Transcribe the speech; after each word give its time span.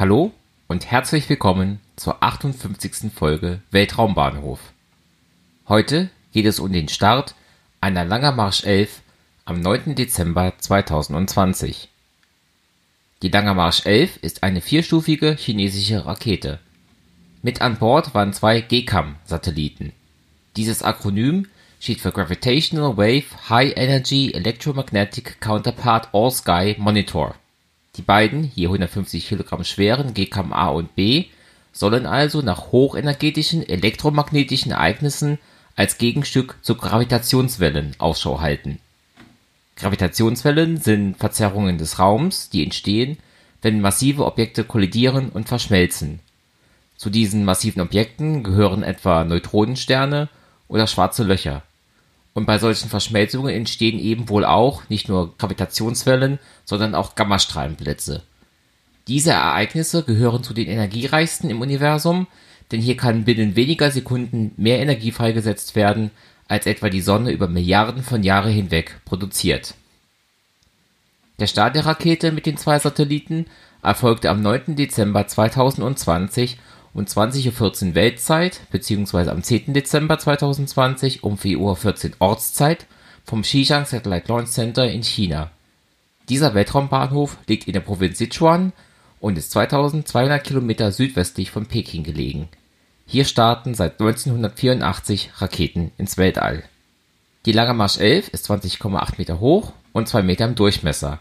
Hallo 0.00 0.32
und 0.66 0.90
herzlich 0.90 1.28
willkommen 1.28 1.78
zur 1.94 2.22
58. 2.22 3.12
Folge 3.14 3.60
Weltraumbahnhof. 3.70 4.58
Heute 5.68 6.08
geht 6.32 6.46
es 6.46 6.58
um 6.58 6.72
den 6.72 6.88
Start 6.88 7.34
einer 7.82 8.06
Langer 8.06 8.32
Marsch 8.32 8.64
11 8.64 9.02
am 9.44 9.60
9. 9.60 9.96
Dezember 9.96 10.54
2020. 10.56 11.90
Die 13.20 13.28
Langer 13.28 13.52
Marsch 13.52 13.84
11 13.84 14.16
ist 14.22 14.42
eine 14.42 14.62
vierstufige 14.62 15.36
chinesische 15.38 16.06
Rakete. 16.06 16.60
Mit 17.42 17.60
an 17.60 17.76
Bord 17.76 18.14
waren 18.14 18.32
zwei 18.32 18.62
GCAM-Satelliten. 18.62 19.92
Dieses 20.56 20.82
Akronym 20.82 21.46
steht 21.78 22.00
für 22.00 22.12
Gravitational 22.12 22.96
Wave 22.96 23.50
High 23.50 23.74
Energy 23.76 24.32
Electromagnetic 24.32 25.42
Counterpart 25.42 26.08
All 26.14 26.30
Sky 26.30 26.74
Monitor. 26.78 27.34
Die 27.96 28.02
beiden, 28.02 28.50
je 28.54 28.66
150 28.66 29.26
Kilogramm 29.26 29.64
schweren 29.64 30.14
GCAM 30.14 30.52
A 30.52 30.68
und 30.68 30.94
B, 30.94 31.26
sollen 31.72 32.06
also 32.06 32.42
nach 32.42 32.72
hochenergetischen 32.72 33.68
elektromagnetischen 33.68 34.72
Ereignissen 34.72 35.38
als 35.76 35.98
Gegenstück 35.98 36.58
zu 36.62 36.74
Gravitationswellen 36.74 37.94
Ausschau 37.98 38.40
halten. 38.40 38.78
Gravitationswellen 39.76 40.76
sind 40.76 41.16
Verzerrungen 41.16 41.78
des 41.78 41.98
Raums, 41.98 42.50
die 42.50 42.62
entstehen, 42.62 43.18
wenn 43.62 43.80
massive 43.80 44.24
Objekte 44.24 44.64
kollidieren 44.64 45.30
und 45.30 45.48
verschmelzen. 45.48 46.20
Zu 46.96 47.08
diesen 47.08 47.44
massiven 47.44 47.80
Objekten 47.80 48.42
gehören 48.42 48.82
etwa 48.82 49.24
Neutronensterne 49.24 50.28
oder 50.68 50.86
Schwarze 50.86 51.24
Löcher 51.24 51.62
und 52.34 52.46
bei 52.46 52.58
solchen 52.58 52.88
Verschmelzungen 52.88 53.54
entstehen 53.54 53.98
eben 53.98 54.28
wohl 54.28 54.44
auch 54.44 54.88
nicht 54.88 55.08
nur 55.08 55.36
Gravitationswellen, 55.36 56.38
sondern 56.64 56.94
auch 56.94 57.14
Gammastrahlenblitze. 57.14 58.22
Diese 59.08 59.32
Ereignisse 59.32 60.04
gehören 60.04 60.44
zu 60.44 60.54
den 60.54 60.68
energiereichsten 60.68 61.50
im 61.50 61.60
Universum, 61.60 62.26
denn 62.70 62.80
hier 62.80 62.96
kann 62.96 63.24
binnen 63.24 63.56
weniger 63.56 63.90
Sekunden 63.90 64.52
mehr 64.56 64.78
Energie 64.78 65.10
freigesetzt 65.10 65.74
werden, 65.74 66.10
als 66.46 66.66
etwa 66.66 66.90
die 66.90 67.00
Sonne 67.00 67.32
über 67.32 67.48
Milliarden 67.48 68.02
von 68.02 68.22
Jahren 68.22 68.52
hinweg 68.52 69.00
produziert. 69.04 69.74
Der 71.40 71.46
Start 71.46 71.74
der 71.74 71.86
Rakete 71.86 72.32
mit 72.32 72.46
den 72.46 72.56
zwei 72.56 72.78
Satelliten 72.78 73.46
erfolgte 73.82 74.30
am 74.30 74.42
9. 74.42 74.76
Dezember 74.76 75.26
2020 75.26 76.58
um 76.92 77.04
20.14 77.04 77.88
Uhr 77.88 77.94
Weltzeit 77.94 78.60
bzw. 78.70 79.30
am 79.30 79.42
10. 79.42 79.72
Dezember 79.72 80.18
2020 80.18 81.22
um 81.22 81.36
4.14 81.36 81.58
Uhr 81.58 82.16
Ortszeit 82.18 82.86
vom 83.24 83.42
Xichang 83.42 83.86
Satellite 83.86 84.28
Launch 84.28 84.50
Center 84.50 84.90
in 84.90 85.02
China. 85.02 85.50
Dieser 86.28 86.54
Weltraumbahnhof 86.54 87.38
liegt 87.46 87.66
in 87.66 87.72
der 87.72 87.80
Provinz 87.80 88.18
Sichuan 88.18 88.72
und 89.20 89.38
ist 89.38 89.50
2200 89.52 90.42
Kilometer 90.42 90.92
südwestlich 90.92 91.50
von 91.50 91.66
Peking 91.66 92.04
gelegen. 92.04 92.48
Hier 93.06 93.24
starten 93.24 93.74
seit 93.74 94.00
1984 94.00 95.30
Raketen 95.38 95.92
ins 95.98 96.16
Weltall. 96.16 96.64
Die 97.46 97.52
Lange 97.52 97.74
Marsch 97.74 97.98
11 97.98 98.28
ist 98.28 98.50
20,8 98.50 99.14
Meter 99.18 99.40
hoch 99.40 99.72
und 99.92 100.08
2 100.08 100.22
Meter 100.22 100.44
im 100.44 100.54
Durchmesser. 100.54 101.18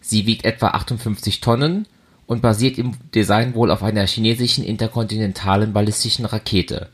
Sie 0.00 0.26
wiegt 0.26 0.44
etwa 0.44 0.68
58 0.68 1.40
Tonnen 1.40 1.86
und 2.26 2.42
basiert 2.42 2.78
im 2.78 2.92
Design 3.14 3.54
wohl 3.54 3.70
auf 3.70 3.82
einer 3.82 4.06
chinesischen 4.06 4.64
interkontinentalen 4.64 5.72
ballistischen 5.72 6.24
Rakete. 6.24 6.88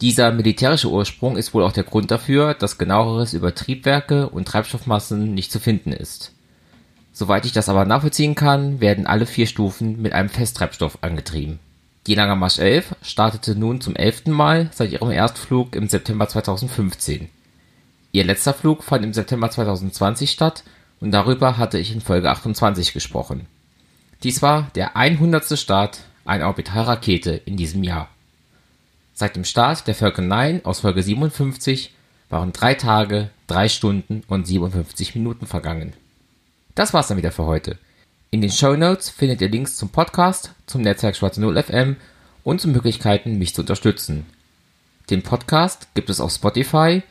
Dieser 0.00 0.32
militärische 0.32 0.90
Ursprung 0.90 1.36
ist 1.36 1.54
wohl 1.54 1.62
auch 1.62 1.72
der 1.72 1.84
Grund 1.84 2.10
dafür, 2.10 2.54
dass 2.54 2.78
Genaueres 2.78 3.32
über 3.32 3.54
Triebwerke 3.54 4.28
und 4.28 4.46
Treibstoffmassen 4.46 5.34
nicht 5.34 5.52
zu 5.52 5.60
finden 5.60 5.92
ist. 5.92 6.32
Soweit 7.12 7.46
ich 7.46 7.52
das 7.52 7.68
aber 7.68 7.84
nachvollziehen 7.84 8.34
kann, 8.34 8.80
werden 8.80 9.06
alle 9.06 9.24
vier 9.24 9.46
Stufen 9.46 10.02
mit 10.02 10.12
einem 10.12 10.28
Festtreibstoff 10.28 10.98
angetrieben. 11.00 11.60
Die 12.06 12.14
Langer 12.14 12.36
Marsch 12.36 12.58
11 12.58 12.96
startete 13.02 13.56
nun 13.56 13.80
zum 13.80 13.96
elften 13.96 14.32
Mal 14.32 14.68
seit 14.72 14.92
ihrem 14.92 15.10
Erstflug 15.10 15.74
im 15.74 15.88
September 15.88 16.28
2015. 16.28 17.30
Ihr 18.12 18.24
letzter 18.24 18.52
Flug 18.52 18.82
fand 18.82 19.04
im 19.04 19.14
September 19.14 19.48
2020 19.50 20.30
statt 20.30 20.64
und 21.00 21.12
darüber 21.12 21.56
hatte 21.56 21.78
ich 21.78 21.92
in 21.92 22.00
Folge 22.00 22.30
28 22.30 22.92
gesprochen 22.92 23.46
dies 24.24 24.40
war 24.40 24.70
der 24.74 24.96
100. 24.96 25.58
Start 25.58 26.00
einer 26.24 26.46
Orbitalrakete 26.46 27.32
in 27.44 27.58
diesem 27.58 27.84
Jahr. 27.84 28.08
Seit 29.12 29.36
dem 29.36 29.44
Start 29.44 29.86
der 29.86 29.94
Falcon 29.94 30.26
9 30.28 30.64
aus 30.64 30.80
Folge 30.80 31.02
57 31.02 31.94
waren 32.30 32.54
drei 32.54 32.72
Tage, 32.72 33.28
drei 33.46 33.68
Stunden 33.68 34.22
und 34.26 34.46
57 34.46 35.14
Minuten 35.14 35.46
vergangen. 35.46 35.92
Das 36.74 36.94
war's 36.94 37.08
dann 37.08 37.18
wieder 37.18 37.32
für 37.32 37.44
heute. 37.44 37.76
In 38.30 38.40
den 38.40 38.50
Show 38.50 38.74
Notes 38.76 39.10
findet 39.10 39.42
ihr 39.42 39.50
Links 39.50 39.76
zum 39.76 39.90
Podcast, 39.90 40.52
zum 40.64 40.80
Netzwerk 40.80 41.16
Schwarze 41.16 41.42
Null 41.42 41.62
FM 41.62 41.96
und 42.44 42.62
zu 42.62 42.68
Möglichkeiten, 42.68 43.38
mich 43.38 43.54
zu 43.54 43.60
unterstützen. 43.60 44.24
Den 45.10 45.22
Podcast 45.22 45.88
gibt 45.92 46.08
es 46.08 46.20
auf 46.20 46.32
Spotify, 46.32 47.02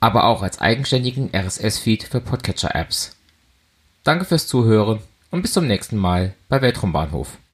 aber 0.00 0.24
auch 0.24 0.42
als 0.42 0.60
eigenständigen 0.60 1.30
RSS-Feed 1.32 2.02
für 2.02 2.20
Podcatcher-Apps. 2.20 3.14
Danke 4.02 4.24
fürs 4.24 4.48
Zuhören 4.48 4.98
und 5.30 5.42
bis 5.42 5.52
zum 5.52 5.66
nächsten 5.66 5.96
Mal 5.96 6.34
bei 6.48 6.60
Weltraumbahnhof 6.60 7.38